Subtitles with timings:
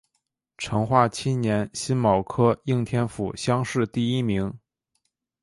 [0.57, 4.51] 成化七年辛卯科应天府乡试第一名。